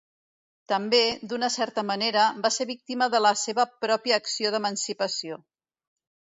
[0.71, 1.01] També,
[1.33, 5.43] d'una certa manera, va ser víctima de la seva pròpia acció d'emancipació.